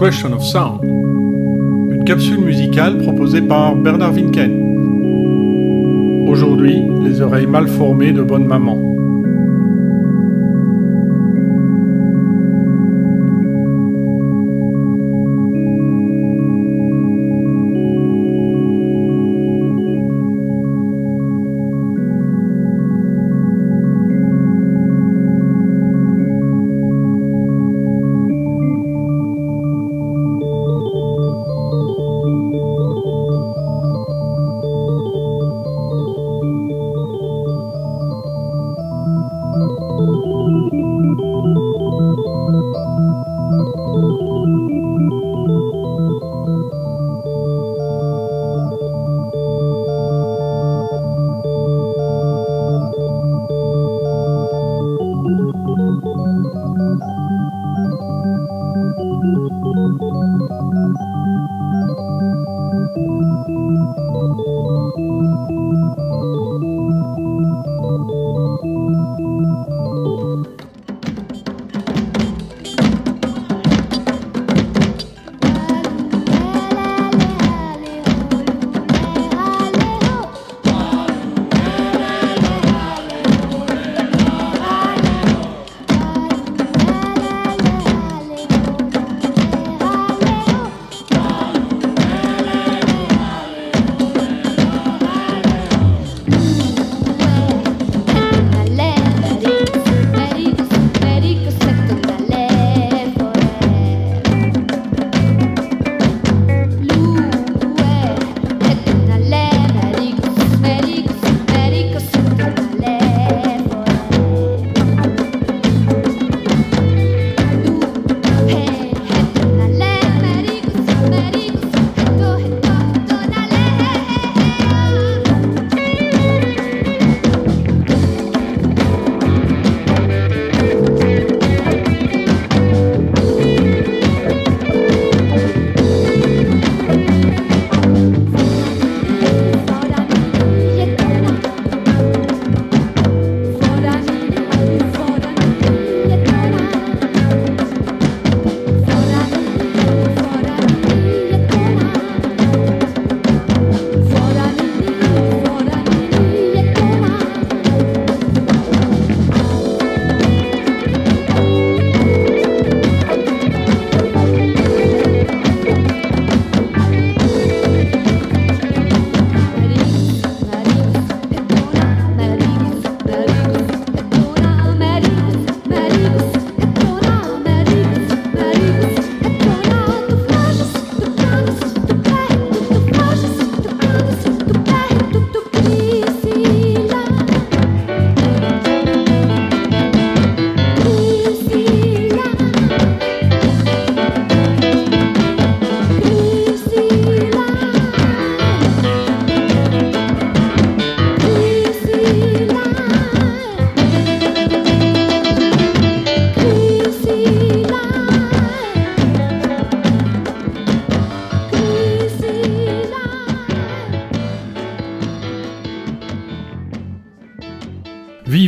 [0.00, 4.50] Question of Sound, une capsule musicale proposée par Bernard Winken.
[6.26, 8.78] Aujourd'hui, les oreilles mal formées de bonne maman.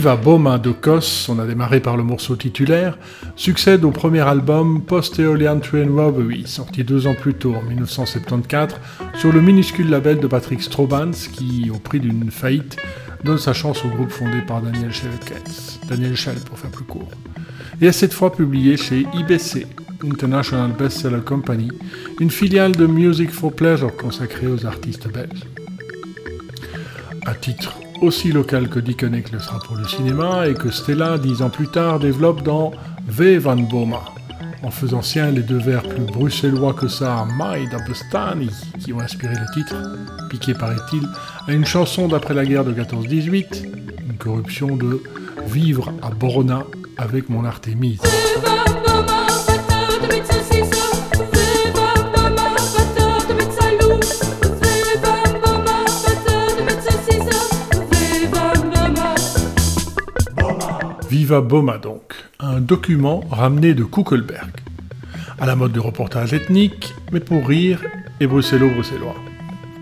[0.02, 2.98] Viva Boma de Kos, on a démarré par le morceau titulaire,
[3.36, 8.74] succède au premier album Post-Eolian Train Robbery, sorti deux ans plus tôt, en 1974,
[9.14, 12.78] sur le minuscule label de Patrick Strobans, qui, au prix d'une faillite,
[13.22, 15.12] donne sa chance au groupe fondé par Daniel Schell
[15.88, 17.12] Daniel Schell pour faire plus court,
[17.80, 19.68] et est cette fois publié chez IBC,
[20.04, 21.70] International Bestseller Company,
[22.18, 25.44] une filiale de Music for Pleasure consacrée aux artistes belges.
[27.24, 31.40] À titre aussi local que Dickeneck le sera pour le cinéma et que Stella, dix
[31.40, 32.72] ans plus tard, développe dans
[33.06, 34.02] V van Boma,
[34.62, 38.50] en faisant sien les deux vers plus bruxellois que ça, My Dabestani,
[38.80, 39.76] qui ont inspiré le titre,
[40.30, 41.06] piqué paraît-il
[41.46, 43.64] à une chanson d'après la guerre de 14-18,
[44.10, 45.02] une corruption de
[45.46, 46.64] Vivre à Borona
[46.98, 48.00] avec mon Artémise.
[61.32, 64.50] Viva Boma donc, un document ramené de Kuckelberg.
[65.40, 67.80] À la mode de reportage ethnique, mais pour rire
[68.20, 69.16] et bruxello-bruxellois.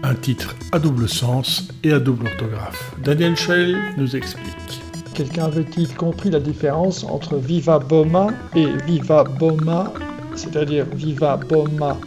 [0.04, 2.94] Un titre à double sens et à double orthographe.
[3.02, 4.80] Daniel Schell nous explique.
[5.12, 9.92] Quelqu'un avait-il compris la différence entre Viva Boma et Viva Boma
[10.36, 11.98] c'est-à-dire Viva Boma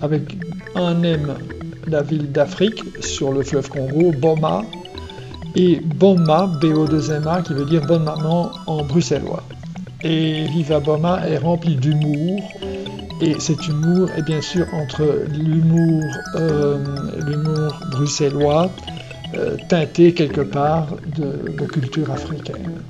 [0.00, 0.38] avec
[0.74, 1.34] un M,
[1.86, 4.62] la ville d'Afrique sur le fleuve Congo, Boma,
[5.54, 9.42] et Boma, B-O-2-M-A, qui veut dire bonne maman en bruxellois.
[10.02, 12.40] Et Viva Boma est rempli d'humour,
[13.20, 16.04] et cet humour est bien sûr entre l'humour
[16.36, 16.78] euh,
[17.90, 18.70] bruxellois,
[19.34, 22.82] euh, teinté quelque part de, culture africaine.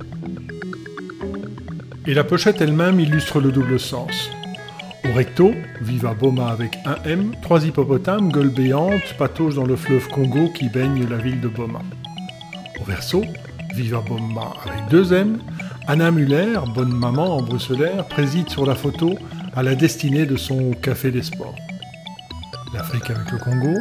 [2.07, 4.29] Et la pochette elle-même illustre le double sens.
[5.09, 10.07] Au recto, Viva Boma avec un M, trois hippopotames, gueule béante, patauchent dans le fleuve
[10.07, 11.81] Congo qui baigne la ville de Boma.
[13.73, 15.39] Viva Boma avec deux M,
[15.87, 19.17] Anna Muller, bonne maman en bruxellaire, préside sur la photo
[19.55, 21.55] à la destinée de son café des sports.
[22.73, 23.79] L'Afrique avec le Congo,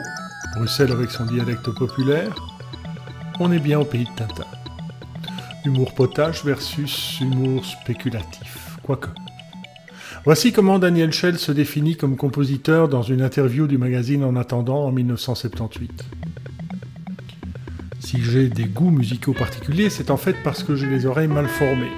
[0.57, 2.35] Bruxelles avec son dialecte populaire,
[3.41, 4.47] on est bien au pays de Tintin.
[5.65, 9.09] Humour potache versus humour spéculatif, quoique.
[10.25, 14.85] Voici comment Daniel Schell se définit comme compositeur dans une interview du magazine En attendant
[14.85, 16.05] en 1978.
[18.11, 21.47] Si j'ai des goûts musicaux particuliers, c'est en fait parce que j'ai les oreilles mal
[21.47, 21.93] formées.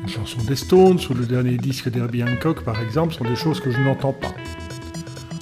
[0.00, 3.60] Une chanson des Stones ou le dernier disque d'Herbie Hancock, par exemple, sont des choses
[3.60, 4.34] que je n'entends pas.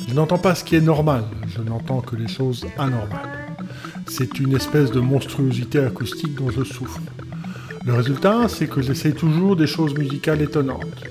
[0.08, 3.46] Je n'entends pas ce qui est normal, je n'entends que les choses anormales.
[4.08, 6.98] C'est une espèce de monstruosité acoustique dont je souffre.
[7.84, 11.04] Le résultat, c'est que j'essaie toujours des choses musicales étonnantes.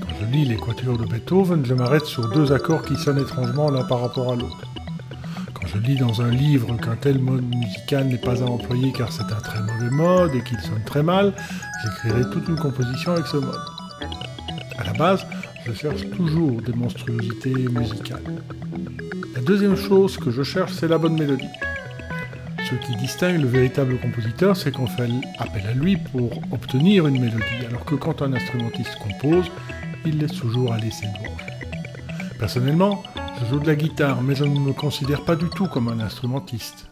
[0.00, 3.84] Quand je lis les de Beethoven, je m'arrête sur deux accords qui sonnent étrangement l'un
[3.84, 4.68] par rapport à l'autre
[5.72, 9.24] je lis dans un livre qu'un tel mode musical n'est pas à employer car c'est
[9.24, 11.34] un très mauvais mode et qu'il sonne très mal,
[11.82, 13.60] j'écrirai toute une composition avec ce mode.
[14.78, 15.26] À la base,
[15.66, 18.22] je cherche toujours des monstruosités musicales.
[19.34, 21.44] La deuxième chose que je cherche, c'est la bonne mélodie.
[22.68, 27.20] Ce qui distingue le véritable compositeur, c'est qu'on fait appel à lui pour obtenir une
[27.20, 29.50] mélodie, alors que quand un instrumentiste compose,
[30.04, 31.36] il laisse toujours aller ses doigts.
[32.38, 33.02] Personnellement,
[33.40, 36.00] je joue de la guitare, mais je ne me considère pas du tout comme un
[36.00, 36.90] instrumentiste.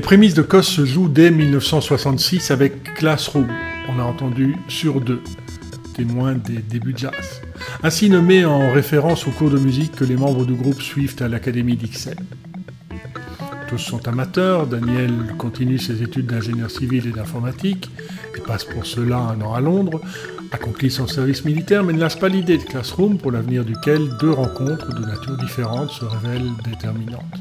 [0.00, 3.46] Les prémices de COS se jouent dès 1966 avec Classroom.
[3.86, 5.20] On a entendu sur deux,
[5.94, 7.42] témoin des débuts de jazz.
[7.82, 11.28] Ainsi nommé en référence aux cours de musique que les membres du groupe suivent à
[11.28, 12.16] l'Académie d'Ixelles.
[13.68, 17.90] Tous sont amateurs, Daniel continue ses études d'ingénieur civil et d'informatique,
[18.34, 20.00] et passe pour cela un an à Londres,
[20.50, 24.32] accomplit son service militaire mais ne lâche pas l'idée de Classroom pour l'avenir duquel deux
[24.32, 27.36] rencontres de nature différente se révèlent déterminantes.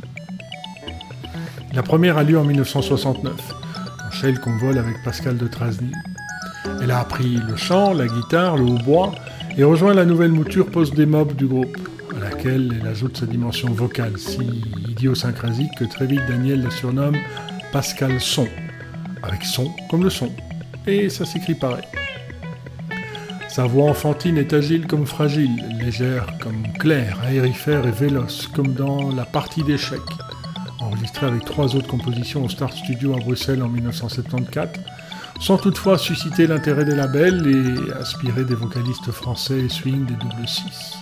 [1.73, 3.33] La première a lieu en 1969,
[3.97, 5.91] quand Shell convole avec Pascal de Trasny.
[6.81, 9.13] Elle a appris le chant, la guitare, le hautbois
[9.55, 11.77] et rejoint la nouvelle mouture post-démob du groupe,
[12.17, 17.17] à laquelle elle ajoute sa dimension vocale, si idiosyncrasique que très vite Daniel la surnomme
[17.71, 18.47] Pascal Son,
[19.21, 20.31] avec son comme le son,
[20.87, 21.85] et ça s'écrit pareil.
[23.47, 29.13] Sa voix enfantine est agile comme fragile, légère comme claire, aérifère et véloce, comme dans
[29.15, 29.99] La partie d'échecs,
[30.89, 34.69] enregistrée avec trois autres compositions au Star Studio à Bruxelles en 1974,
[35.39, 40.47] sans toutefois susciter l'intérêt des labels et inspirer des vocalistes français et swing des double
[40.47, 40.97] six.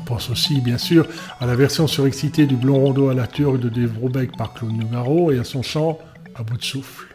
[0.00, 1.06] On pense aussi, bien sûr,
[1.38, 4.72] à la version surexcitée du Blond Rondo à la turque de Dave Brubeck par Claude
[4.72, 5.98] Nougaro et à son chant
[6.34, 7.14] à bout de souffle.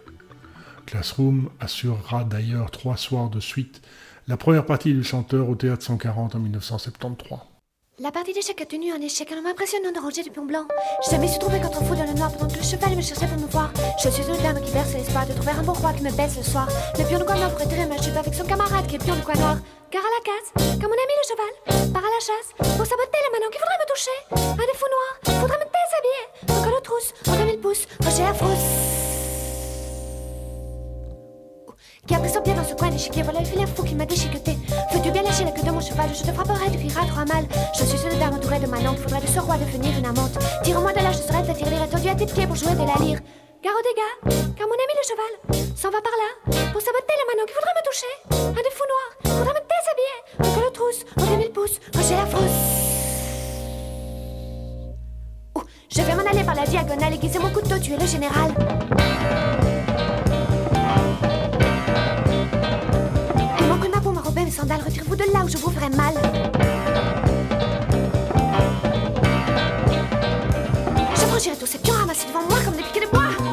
[0.86, 3.82] Classroom assurera d'ailleurs trois soirs de suite
[4.28, 7.55] la première partie du chanteur au théâtre 140 en 1973.
[7.98, 10.68] La partie d'échecs a tenu un échec un homme impressionnant de ranger du plomb blanc.
[11.06, 13.26] J'ai jamais su trouver contre fou dans le noir pendant que le cheval me cherchait
[13.26, 13.72] pour me voir.
[14.04, 16.36] Je suis une dame qui berce l'espoir de trouver un bon roi qui me baisse
[16.36, 16.68] le soir.
[17.00, 19.22] Le pion de coin noir tirer ma jupe avec son camarade qui est pion de
[19.22, 19.60] coin noir.
[19.92, 23.20] Car à la casse, comme mon ami le cheval, part à la chasse pour saboter
[23.24, 24.18] la manon qui voudrait me toucher.
[24.60, 26.24] Un défaut noir, faudrait me déshabiller.
[26.50, 28.95] Un col aux trousses, en mille pouces, rocher à frousse
[32.08, 33.24] qui a pris son pied dans ce coin d'échiquier.
[33.24, 34.58] Voilà le filet fou qui m'a déchiqueté.
[34.94, 37.46] Veux-tu bien lâcher la queue de mon cheval Je te frapperai, tu crieras trop mal.
[37.78, 38.98] Je suis une dame entourée de ma langue.
[38.98, 40.38] Faudrait de ce roi devenir une amante.
[40.64, 43.20] Tire-moi de là, je serai t'attirer attendu à tes pieds pour jouer de la lyre.
[43.64, 45.34] Gare aux dégâts, car mon ami le cheval
[45.76, 46.30] s'en va par là
[46.72, 48.14] pour saboter la manon qui voudrait me toucher.
[48.30, 50.18] Un de fou noir, faudrait me déshabiller.
[50.40, 52.86] Un col trousse, on mille pouces, j'ai la frousse.
[55.90, 58.54] Je vais m'en aller par la diagonale, aiguiser mon couteau, tuer le général.
[64.52, 66.14] Sandales, retirez-vous de là où je vous ferai mal.
[71.16, 73.45] Je franchirai tous ces pions ramassés devant moi comme des piquets de bois.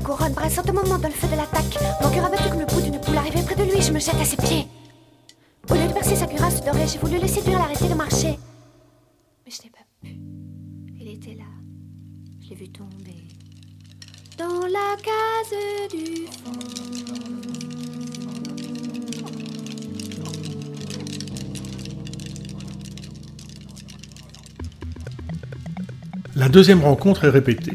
[0.00, 1.78] Couronne par un certain moment dans le feu de l'attaque.
[2.02, 4.20] Mon cœur abattu comme le bout d'une poule arrivé près de lui, je me jette
[4.20, 4.66] à ses pieds.
[5.70, 8.38] Au lieu de percer sa cuirasse dorée, j'ai voulu le séduire, l'arrêter de marcher.
[9.44, 10.16] Mais je n'ai pas pu.
[11.00, 11.44] Il était là.
[12.42, 13.28] Je l'ai vu tomber.
[14.38, 16.52] Dans la case du fond.
[26.36, 27.72] La deuxième rencontre est répétée.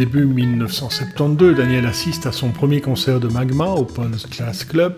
[0.00, 4.94] Début 1972, Daniel assiste à son premier concert de Magma au Paul's Class Club,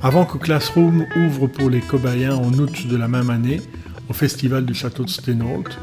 [0.00, 3.60] avant que Classroom ouvre pour les cobayens en août de la même année
[4.08, 5.76] au festival du château de Steenholt,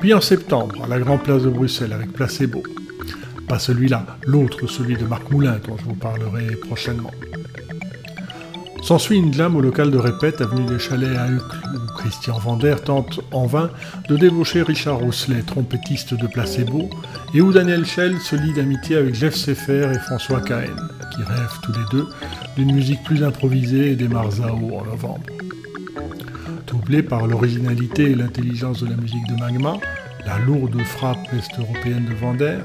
[0.00, 2.62] puis en septembre à la Grande Place de Bruxelles avec Placebo.
[3.48, 7.12] Pas celui-là, l'autre, celui de Marc Moulin, dont je vous parlerai prochainement.
[8.82, 13.20] S'ensuit une lame au local de répète, avenue des Chalets à où Christian Vander tente
[13.30, 13.70] en vain
[14.08, 16.88] de débaucher Richard Rousselet, trompettiste de Placebo,
[17.34, 20.76] et où Daniel Schell se lie d'amitié avec Jeff Sefer et François Cahen,
[21.14, 22.08] qui rêvent tous les deux
[22.56, 25.26] d'une musique plus improvisée et des Marzao en novembre.
[26.64, 29.76] Troublé par l'originalité et l'intelligence de la musique de Magma,
[30.24, 32.58] la lourde frappe est-européenne de Vander,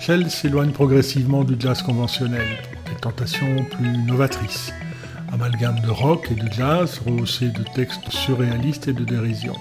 [0.00, 4.72] Schell s'éloigne progressivement du jazz conventionnel pour des tentations plus novatrices
[5.32, 9.54] amalgame de rock et de jazz rehaussé de textes surréalistes et de dérision,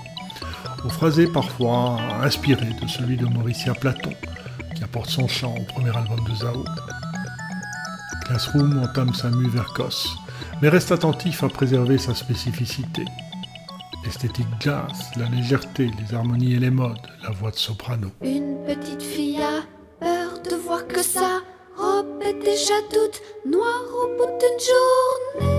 [0.86, 4.13] au phrasé parfois inspiré de celui de Mauricia Platon,
[4.75, 6.63] qui apporte son chant au premier album de Zao.
[8.25, 9.74] Classroom entame sa mue vers
[10.62, 13.05] mais reste attentif à préserver sa spécificité.
[14.05, 18.09] Esthétique jazz, la légèreté, les harmonies et les modes, la voix de soprano.
[18.21, 19.63] Une petite fille a
[20.00, 21.41] peur de voir que sa
[21.75, 23.21] robe est déjà toute
[23.51, 25.56] noire au bout d'une journée.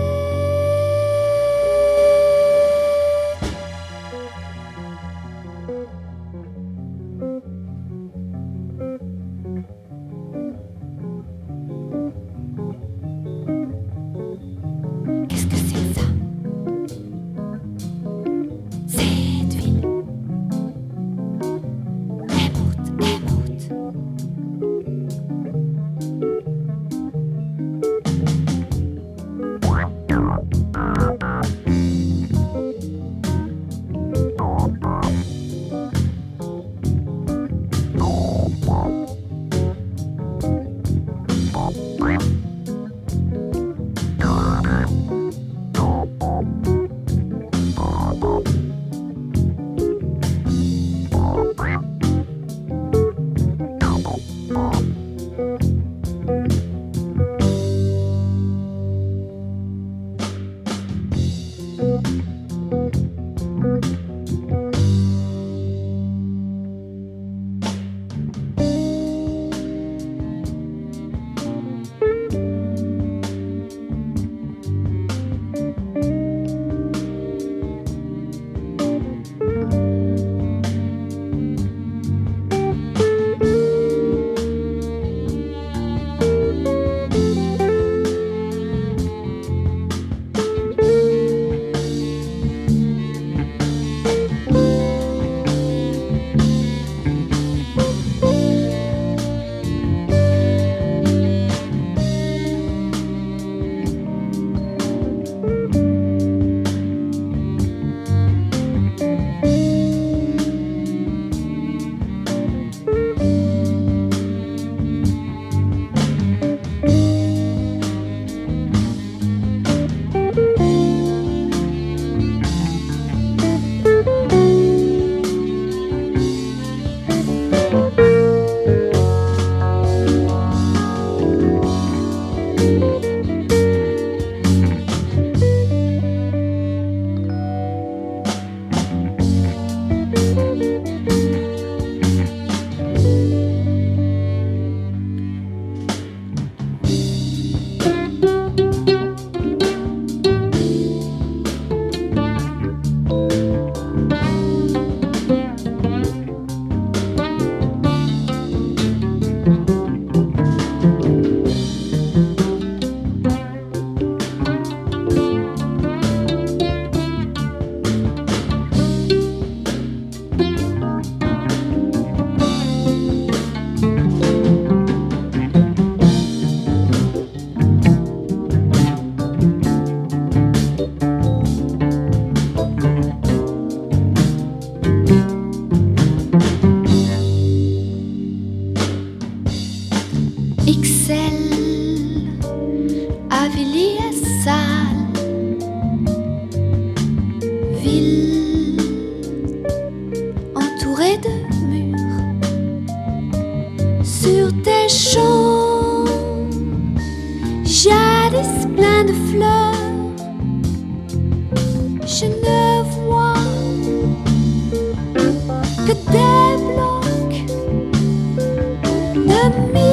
[219.49, 219.88] De mille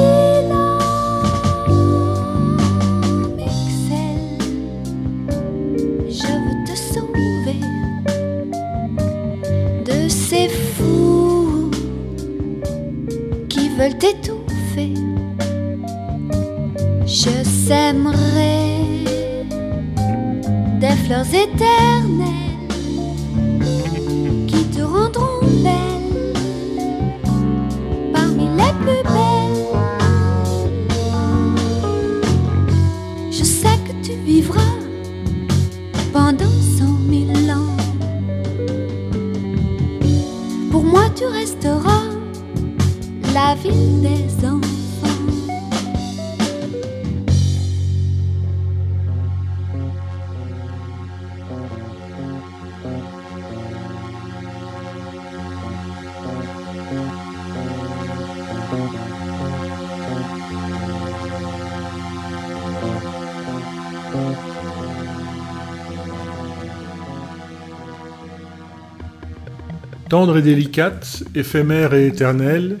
[70.16, 72.78] Tendre et délicate, éphémère et éternelle,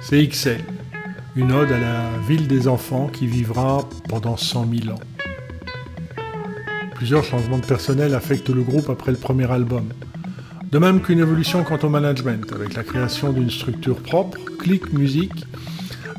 [0.00, 0.64] c'est XL,
[1.36, 5.00] une ode à la ville des enfants qui vivra pendant 100 000 ans.
[6.94, 9.90] Plusieurs changements de personnel affectent le groupe après le premier album.
[10.72, 15.32] De même qu'une évolution quant au management, avec la création d'une structure propre, Click Music,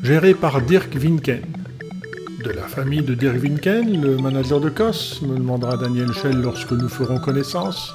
[0.04, 1.42] gérée par Dirk Winken.
[2.44, 6.70] De la famille de Dirk Winken, le manager de COS, me demandera Daniel Schell lorsque
[6.70, 7.92] nous ferons connaissance.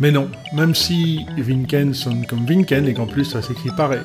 [0.00, 4.02] Mais non, même si Winken sonne comme Winken et qu'en plus ça s'écrit pareil.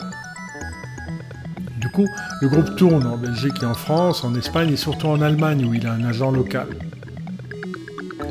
[1.79, 2.07] Du coup,
[2.41, 5.73] le groupe tourne en Belgique et en France, en Espagne et surtout en Allemagne où
[5.73, 6.67] il a un agent local.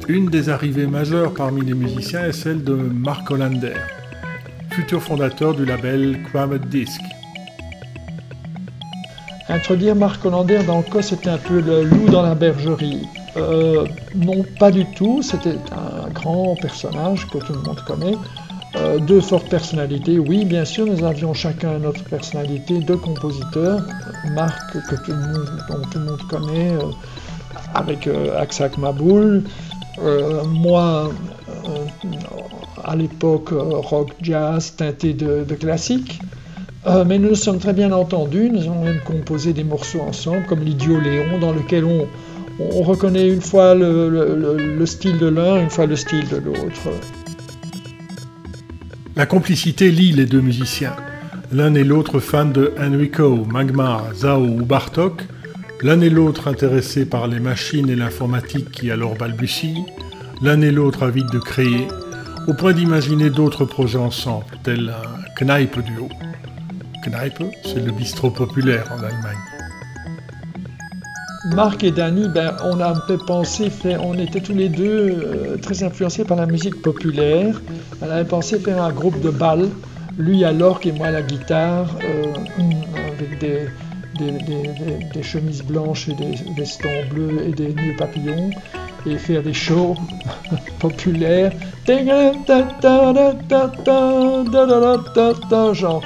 [0.09, 3.75] Une des arrivées majeures parmi les musiciens est celle de Mark Hollander,
[4.71, 7.01] futur fondateur du label Cramet Disc.
[9.49, 13.07] Introduire Mark Hollander dans le COS, c'était un peu le loup dans la bergerie.
[13.37, 15.23] Euh, non, pas du tout.
[15.23, 18.17] C'était un grand personnage que tout le monde connaît.
[18.77, 23.81] Euh, deux fortes personnalités, oui, bien sûr, nous avions chacun notre personnalité, deux compositeurs.
[24.33, 26.93] Marc, que tout le monde, connaît, euh,
[27.75, 29.43] avec Aksak Maboul,
[30.47, 31.11] moi,
[32.85, 36.21] à l'époque, rock, jazz, teinté de, classique.
[37.07, 40.61] mais nous nous sommes très bien entendus, nous avons même composé des morceaux ensemble, comme
[40.61, 42.07] l'Idiot Léon, dans lequel on,
[42.83, 46.91] reconnaît une fois le, style de l'un, une fois le style de l'autre.
[49.17, 50.97] La complicité lie les deux musiciens.
[51.53, 55.23] L'un et l'autre fans de Enrico, Magma, Zao ou Bartok,
[55.83, 59.85] l'un et l'autre intéressés par les machines et l'informatique qui alors balbutient,
[60.43, 61.89] l'un et l'autre avides de créer,
[62.47, 66.09] au point d'imaginer d'autres projets ensemble, tel un Kneipe duo.
[67.05, 69.60] Kneipe, c'est le bistrot populaire en Allemagne.
[71.45, 73.71] Marc et Danny, ben, on a un peu pensé,
[74.03, 77.61] on était tous les deux euh, très influencés par la musique populaire.
[78.03, 79.69] On avait pensé faire un groupe de bal,
[80.19, 82.35] lui à l'orgue et moi à la guitare, euh,
[83.13, 83.69] avec des,
[84.19, 88.51] des, chemises blanches et des vestons bleus et des nœuds papillons
[89.07, 89.97] et faire des shows
[90.79, 91.53] populaires
[95.75, 96.03] genre,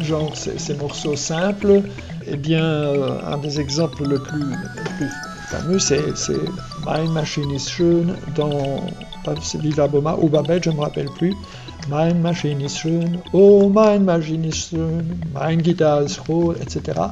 [0.00, 1.82] genre ces, morceaux simples
[2.26, 4.44] eh bien euh, un des exemples le plus,
[5.48, 6.02] fameux c'est
[6.84, 8.84] Mein Machine ist schön dans
[9.60, 11.34] Viva Boma ou Babette je ne me rappelle plus
[11.88, 17.10] Mein Machine ist schön, oh mein Machine ist schön, mein Guitar ist froh, etc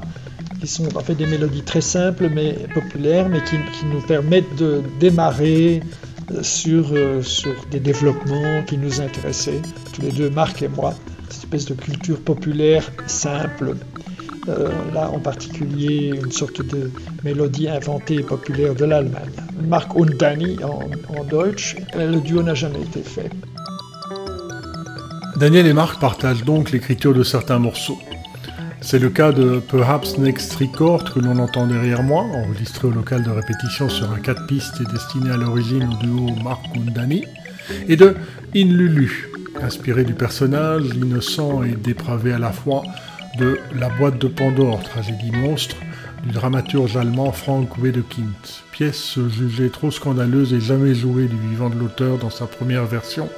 [0.63, 4.81] qui sont en fait des mélodies très simples mais populaires, mais qui, nous permettent de
[5.01, 5.83] démarrer
[6.31, 9.61] euh, euh, sur des développements qui nous intéressaient,
[9.93, 10.95] tous les deux, Marc et moi,
[11.29, 13.75] cette espèce de culture populaire simple.
[14.49, 16.91] Euh, là en particulier une sorte de
[17.23, 19.31] mélodie inventée et populaire de l'Allemagne.
[19.69, 23.31] Marc und Danny en, Deutsch, le duo n'a jamais été fait.
[25.37, 27.99] Daniel et Marc partagent donc l'écriture de certains morceaux.
[28.81, 33.23] C'est le cas de Perhaps Next Record que l'on entend derrière moi, enregistré au local
[33.23, 37.25] de répétition sur un 4 pistes et destiné à l'origine au duo Mark Gundani,
[37.89, 38.17] et de
[38.57, 39.31] In Lulu,
[39.63, 42.83] inspiré du personnage, innocent et dépravé à la fois,
[43.39, 45.77] de La boîte de Pandore, tragédie monstre,
[46.23, 48.33] du dramaturge allemand Frank Wedekind,
[48.73, 53.29] pièce jugée trop scandaleuse et jamais jouée du vivant de l'auteur dans sa première version,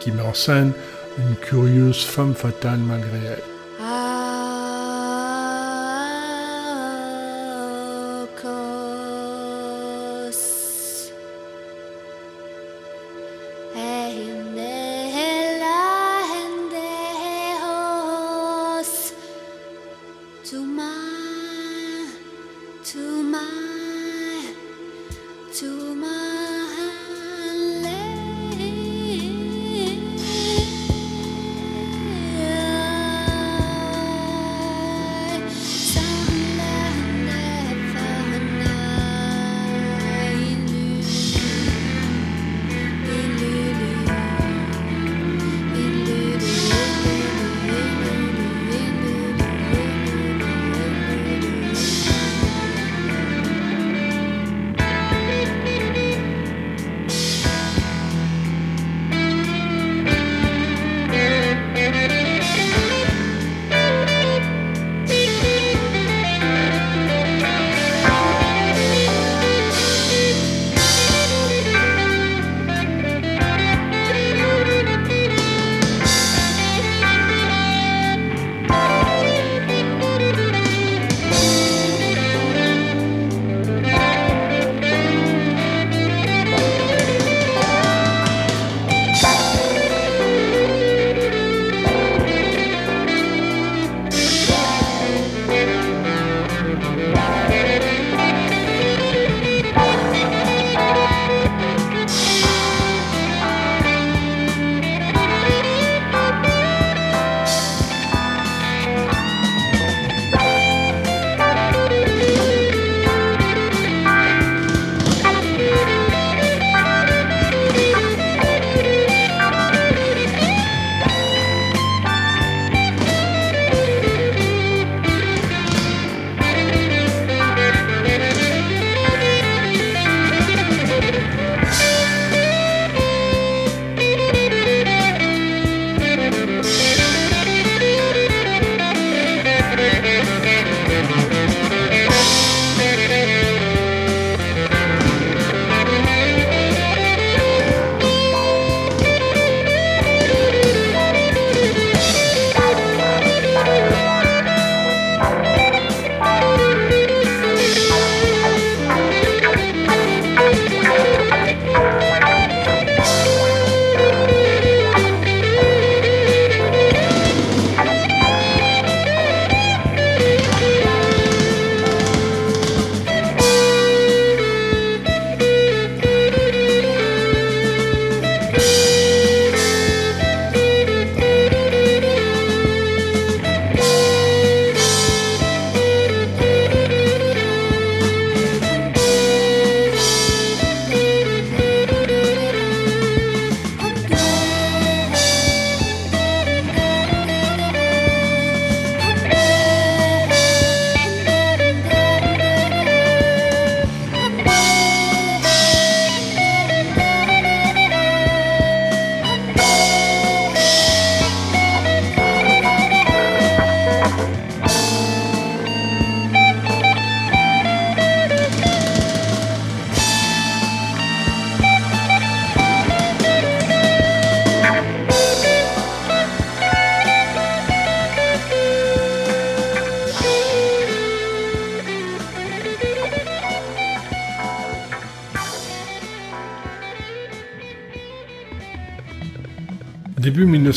[0.00, 0.72] qui met en scène
[1.18, 3.57] une curieuse femme fatale malgré elle.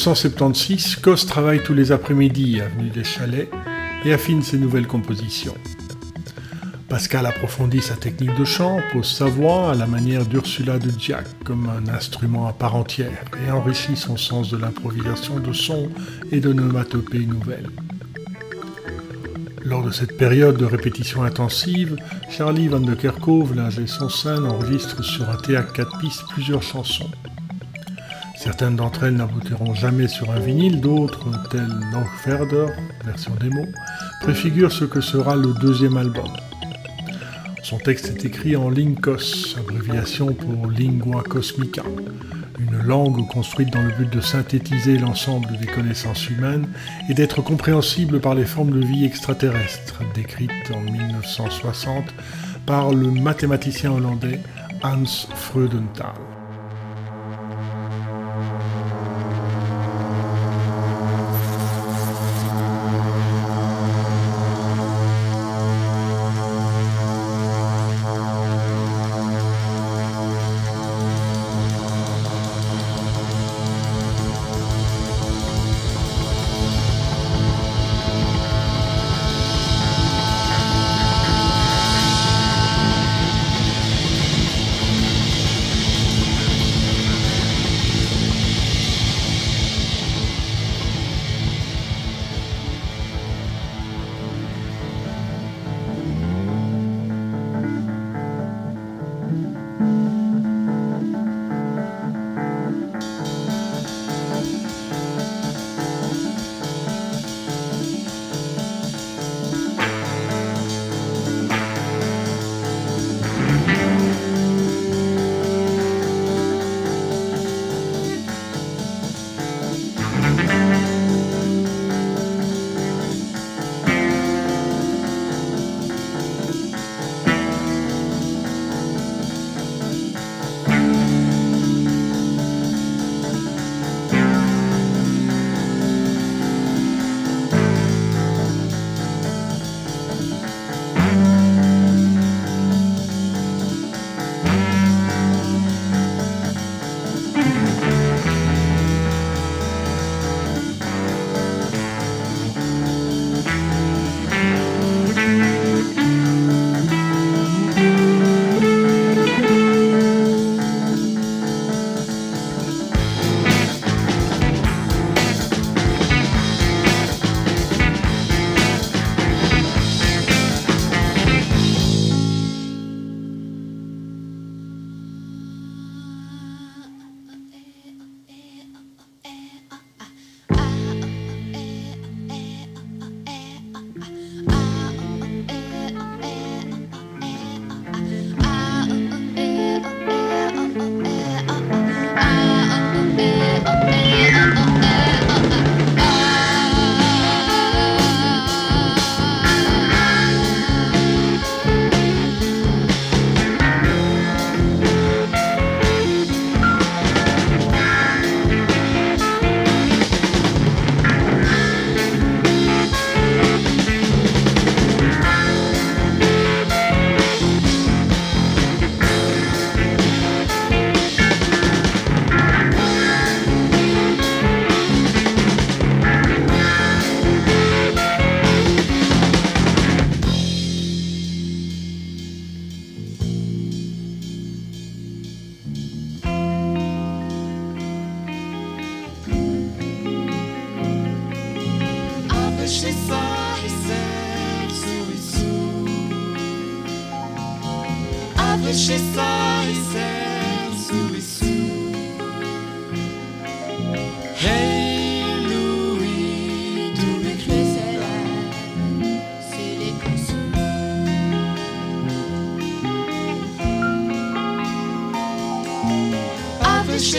[0.02, 3.52] 1976, Cos travaille tous les après-midi avenue des Chalets
[4.04, 5.54] et affine ses nouvelles compositions.
[6.90, 11.26] Pascal approfondit sa technique de chant, pose sa voix à la manière d'Ursula de Diac
[11.44, 15.90] comme un instrument à part entière et enrichit son sens de l'improvisation de son
[16.32, 17.70] et de nomatopées nouvelles.
[19.64, 21.96] Lors de cette période de répétition intensive,
[22.28, 27.12] Charlie Van de Kerkhove, l'ingé son scène, enregistre sur un théâtre 4 pistes plusieurs chansons.
[28.44, 32.08] Certaines d'entre elles n'aboutiront jamais sur un vinyle, d'autres, telles Noch
[33.06, 33.68] version démo,
[34.22, 36.26] préfigurent ce que sera le deuxième album.
[37.62, 41.84] Son texte est écrit en Linkos, abréviation pour Lingua Cosmica,
[42.60, 46.68] une langue construite dans le but de synthétiser l'ensemble des connaissances humaines
[47.10, 52.06] et d'être compréhensible par les formes de vie extraterrestres, décrites en 1960
[52.66, 54.40] par le mathématicien hollandais
[54.82, 56.41] Hans Freudenthal.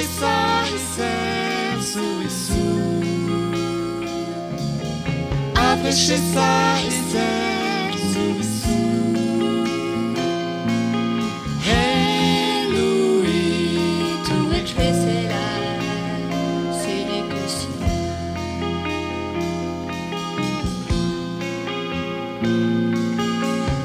[0.00, 1.04] さいセ
[1.76, 2.52] ンスイス
[5.54, 7.20] あてしさいセ
[7.90, 8.52] ンスイス
[11.60, 14.34] Hey Louis, tu
[14.74, 15.82] crescerás,
[16.80, 17.90] se reconciliar.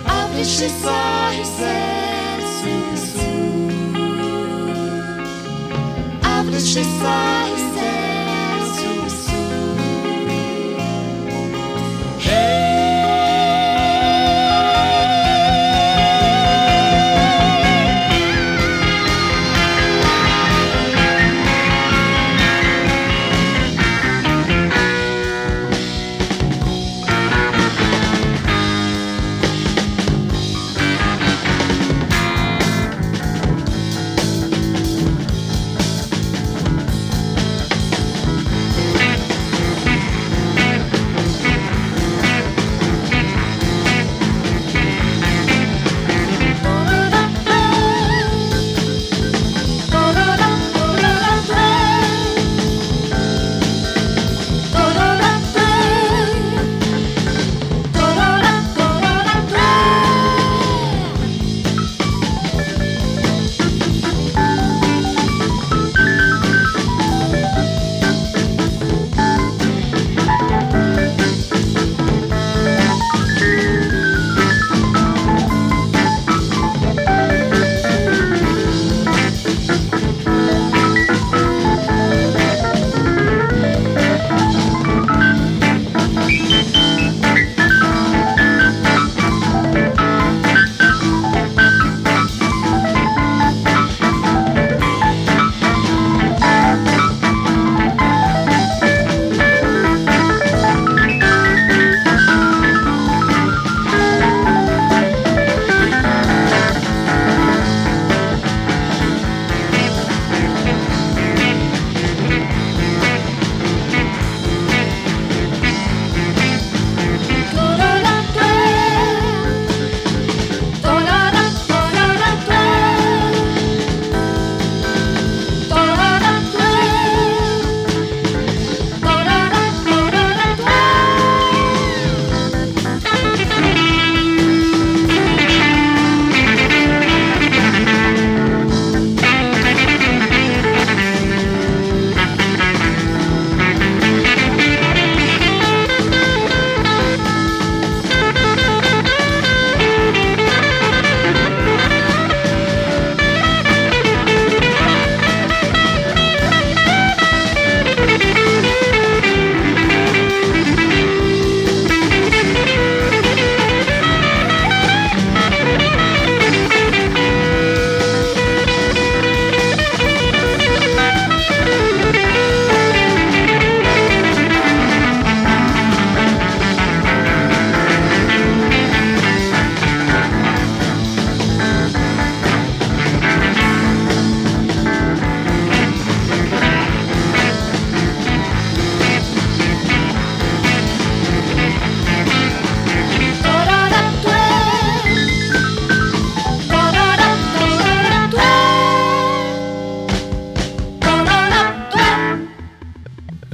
[0.05, 1.26] Abre-se, sai.
[6.59, 7.46] She saw,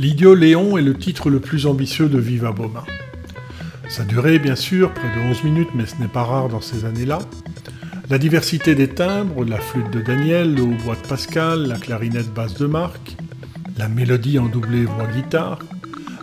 [0.03, 2.83] L'idiot Léon est le titre le plus ambitieux de Viva Boma.
[3.87, 6.83] Sa durée, bien sûr, près de 11 minutes, mais ce n'est pas rare dans ces
[6.83, 7.19] années-là.
[8.09, 12.55] La diversité des timbres, la flûte de Daniel, le hautbois de Pascal, la clarinette basse
[12.55, 13.15] de Marc,
[13.77, 15.59] la mélodie en doublé voix-guitare,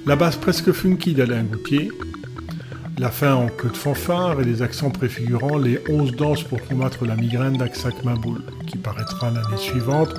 [0.05, 1.91] la basse presque funky d'Alain Goutier,
[2.99, 7.07] la fin en queue de fanfare et les accents préfigurant les 11 danses pour combattre
[7.07, 10.13] la migraine d'Aksak Maboul, qui paraîtra l'année suivante,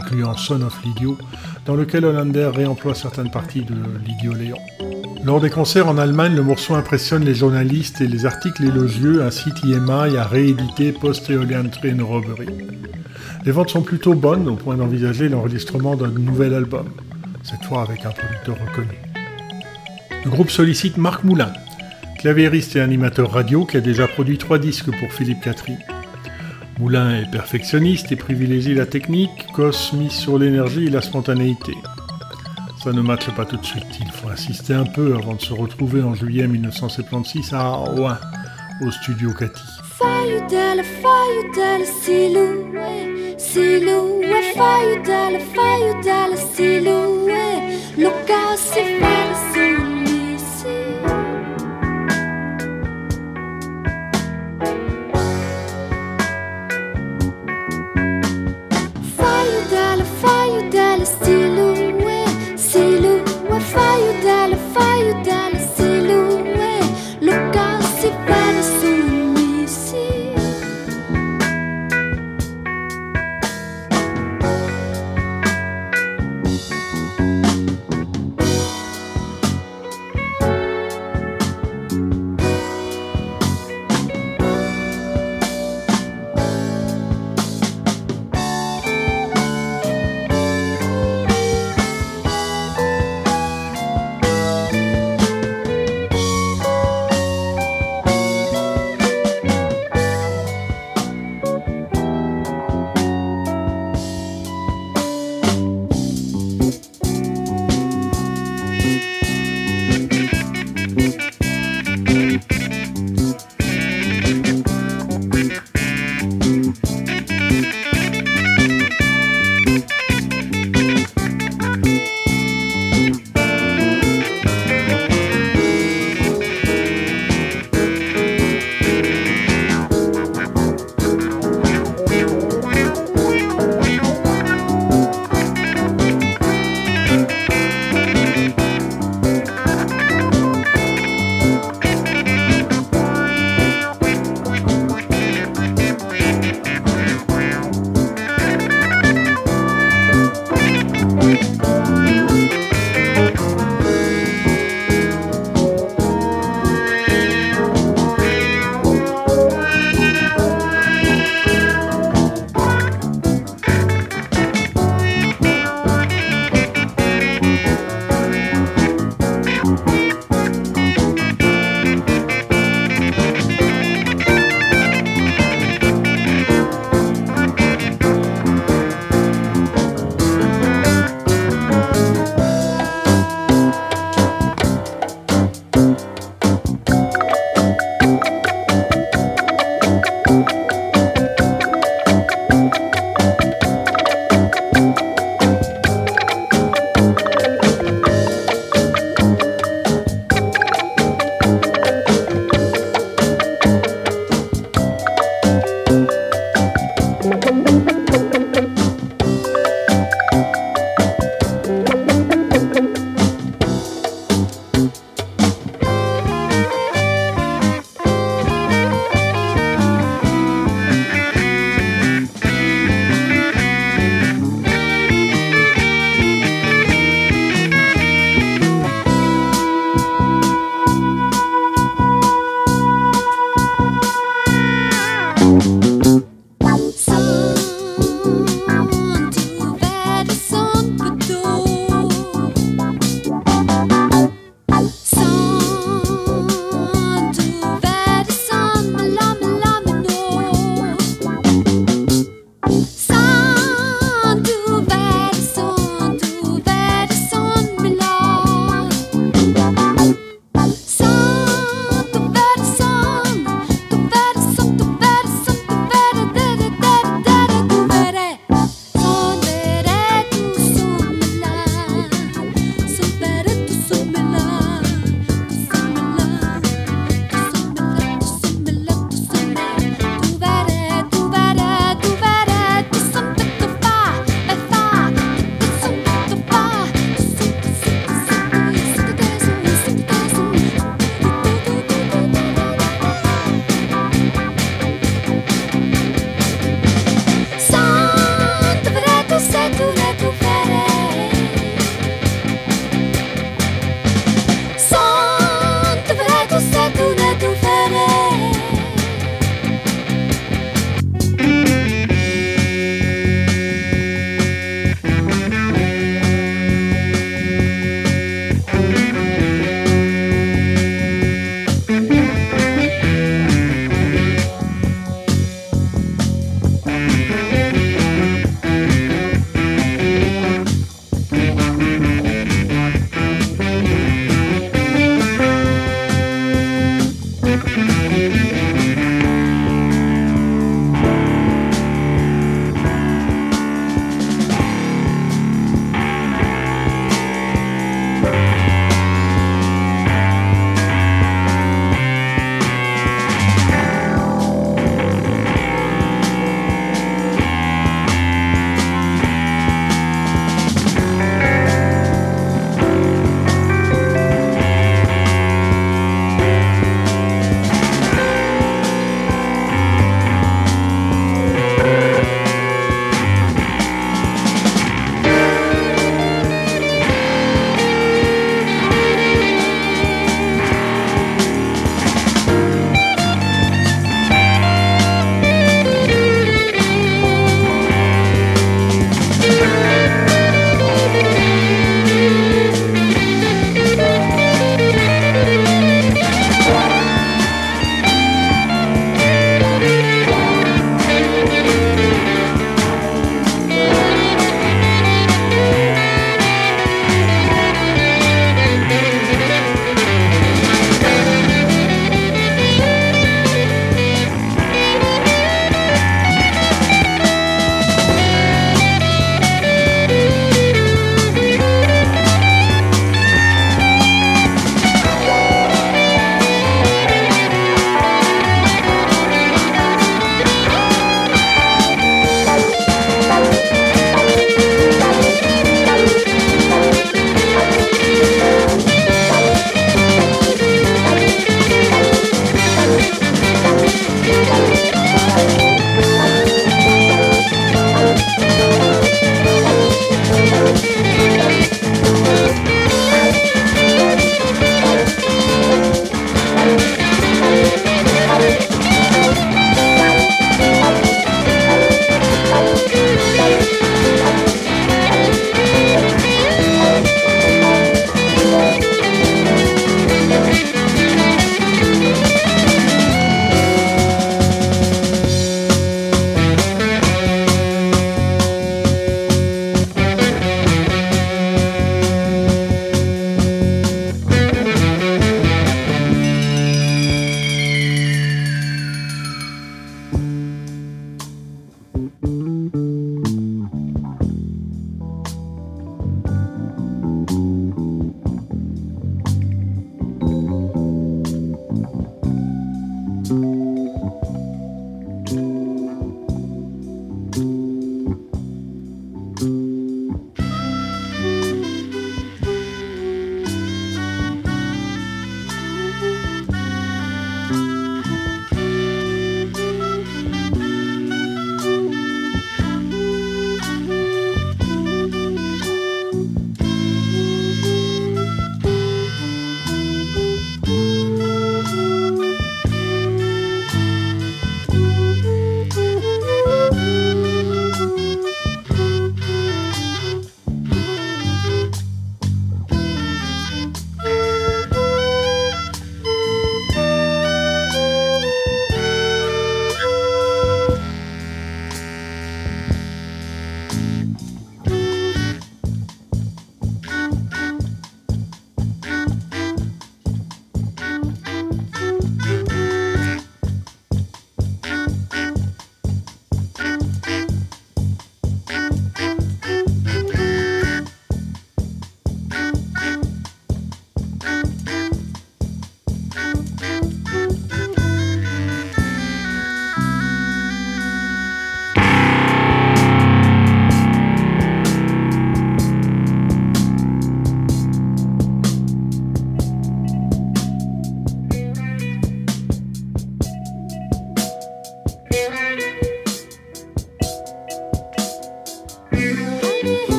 [0.00, 1.18] incluant Son of l'Idiot,
[1.64, 3.74] dans lequel Hollander réemploie certaines parties de
[4.04, 4.58] l'Idiot Léon.
[5.24, 9.64] Lors des concerts en Allemagne, le morceau impressionne les journalistes et les articles élogieux incitent
[9.64, 12.46] EMI à rééditer Post-Eolian Train Robbery.
[13.44, 16.86] Les ventes sont plutôt bonnes au point d'envisager l'enregistrement d'un nouvel album,
[17.42, 18.98] cette fois avec un producteur reconnu.
[20.24, 21.52] Le groupe sollicite Marc Moulin,
[22.18, 25.78] claviériste et animateur radio qui a déjà produit trois disques pour Philippe Catherine.
[26.78, 31.74] Moulin est perfectionniste et privilégie la technique, Cos mise sur l'énergie et la spontanéité
[32.86, 33.98] ça ne matche pas tout de suite.
[33.98, 38.14] Il faut insister un peu avant de se retrouver en juillet 1976 à Rouen,
[38.80, 39.60] au studio Cathy.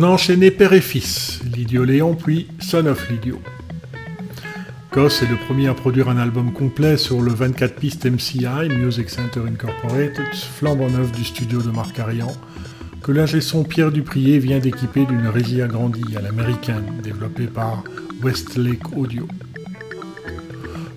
[0.00, 3.40] On a enchaîné père et fils, Lydio Léon puis Son of Lydio.
[4.92, 9.10] Goss est le premier à produire un album complet sur le 24 pistes MCI, Music
[9.10, 12.30] Center Incorporated, flambant neuf du studio de Marc Arian,
[13.02, 17.82] que l'ingé son Pierre Duprier vient d'équiper d'une régie agrandie à l'américaine, développée par
[18.22, 19.26] Westlake Audio.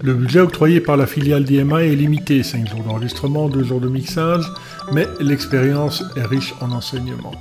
[0.03, 3.89] Le budget octroyé par la filiale d'IMA est limité, 5 jours d'enregistrement, 2 jours de
[3.89, 4.45] mixage,
[4.93, 7.33] mais l'expérience est riche en enseignements.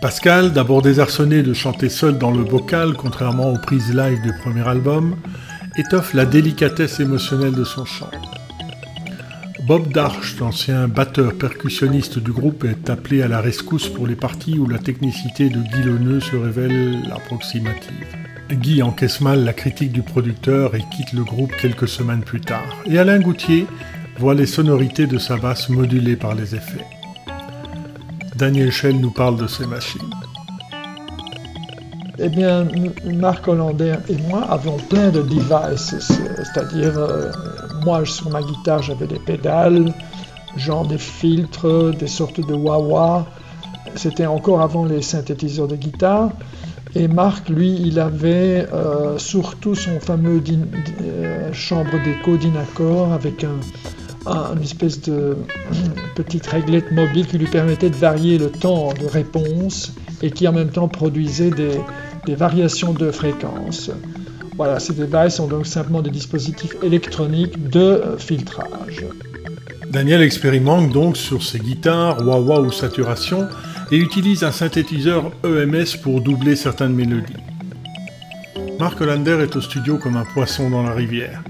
[0.00, 4.66] Pascal, d'abord désarçonné de chanter seul dans le bocal, contrairement aux prises live du premier
[4.68, 5.16] album,
[5.76, 8.10] étoffe la délicatesse émotionnelle de son chant.
[9.66, 14.58] Bob Darch, ancien batteur percussionniste du groupe, est appelé à la rescousse pour les parties
[14.58, 18.06] où la technicité de Guy Leneux se révèle approximative.
[18.50, 22.76] Guy encaisse mal la critique du producteur et quitte le groupe quelques semaines plus tard.
[22.84, 23.66] Et Alain Goutier
[24.18, 26.86] voit les sonorités de sa basse modulées par les effets.
[28.36, 30.10] Daniel Schell nous parle de ces machines.
[32.18, 32.68] Eh bien,
[33.04, 37.30] Marc Hollander et moi avons plein de devices, c'est-à-dire, euh,
[37.84, 39.92] moi sur ma guitare j'avais des pédales,
[40.56, 43.26] genre des filtres, des sortes de wah-wah.
[43.94, 46.30] C'était encore avant les synthétiseurs de guitare.
[46.94, 50.42] Et Marc, lui, il avait euh, surtout son fameux
[51.02, 53.60] euh, chambre d'écho d'Inacor avec un,
[54.26, 55.36] une espèce de
[56.14, 60.52] petite réglette mobile qui lui permettait de varier le temps de réponse et qui en
[60.52, 63.90] même temps produisait des, variations de fréquence.
[64.56, 69.04] Voilà, ces devices sont donc simplement des dispositifs électroniques de filtrage.
[69.90, 73.46] Daniel expérimente donc sur ses guitares, wah-wah ou saturation
[73.92, 77.34] et utilise un synthétiseur EMS pour doubler certaines mélodies.
[78.80, 81.42] Mark Hollander est au studio comme un poisson dans la rivière.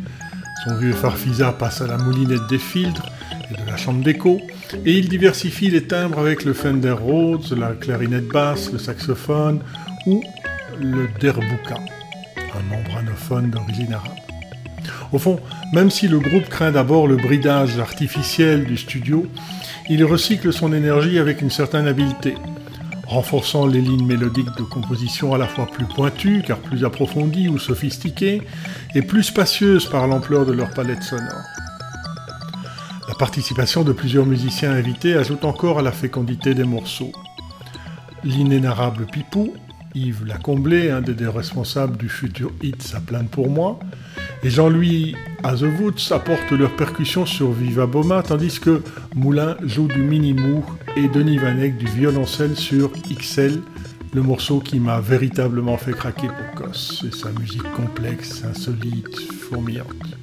[0.66, 3.06] Son vieux Farfisa passe à la moulinette des filtres
[3.50, 4.40] et de la chambre d'écho,
[4.84, 9.60] et il diversifie les timbres avec le Fender Rhodes, la clarinette basse, le saxophone
[10.06, 10.24] ou
[10.80, 11.76] le derbouka,
[12.36, 14.10] un membranophone d'origine arabe.
[15.12, 15.38] Au fond,
[15.72, 19.24] même si le groupe craint d'abord le bridage artificiel du studio,
[19.88, 22.34] il recycle son énergie avec une certaine habileté,
[23.06, 27.58] renforçant les lignes mélodiques de composition à la fois plus pointues, car plus approfondies ou
[27.58, 28.42] sophistiquées,
[28.94, 31.44] et plus spacieuses par l'ampleur de leur palette sonore.
[33.08, 37.12] La participation de plusieurs musiciens invités ajoute encore à la fécondité des morceaux.
[38.24, 39.54] L'inénarrable Pipou,
[39.94, 43.78] Yves Lacomblé, un des responsables du futur hit Ça plane pour moi,
[44.42, 48.82] et Jean-Louis Azewoods apportent leur percussion sur Viva Boma, tandis que
[49.14, 50.64] Moulin joue du mini-mou
[50.96, 53.60] et Denis Vanek du violoncelle sur XL,
[54.14, 57.02] le morceau qui m'a véritablement fait craquer pour Kos.
[57.02, 60.16] C'est sa musique complexe, insolite, fourmillante.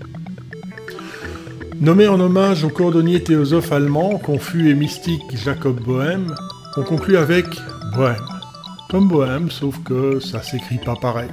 [1.80, 6.34] Nommé en hommage au cordonnier théosophe allemand, confus et mystique Jacob Bohème,
[6.76, 7.46] on conclut avec
[7.96, 8.26] Bohème.
[8.90, 11.30] Comme Bohème, sauf que ça s'écrit pas pareil.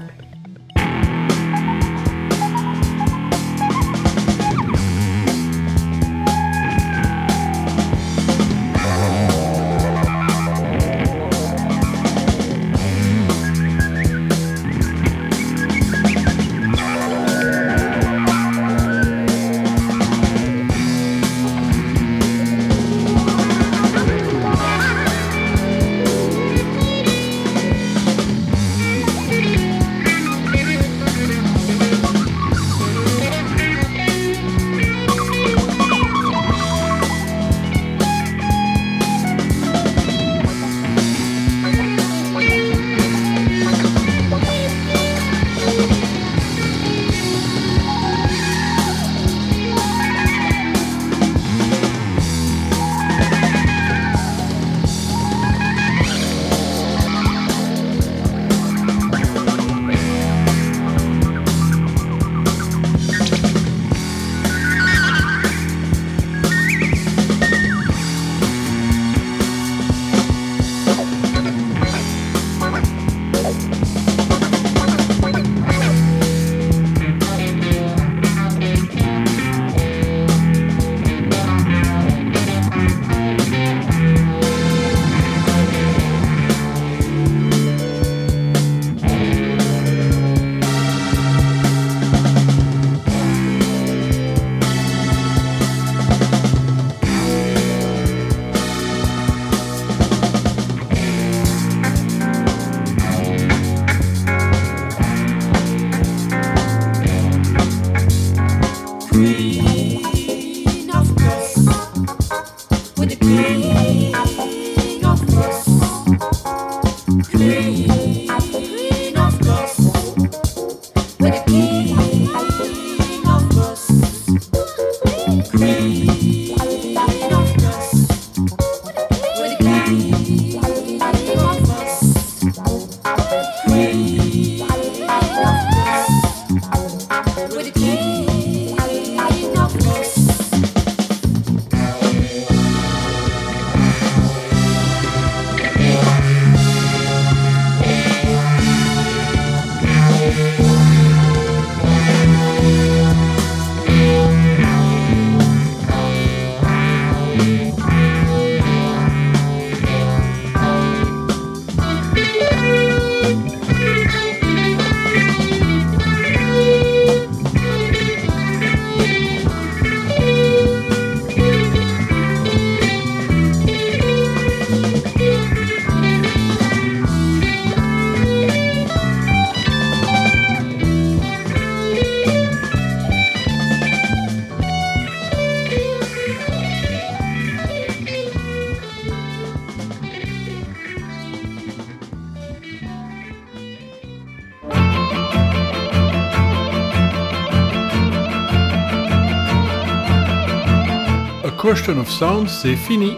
[201.80, 203.16] Question of Sound, c'est fini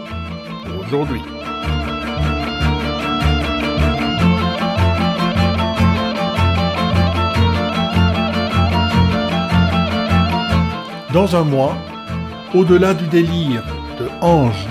[0.63, 1.21] pour aujourd'hui.
[11.11, 11.75] Dans un mois,
[12.53, 13.65] au-delà du délire
[13.99, 14.65] de Ange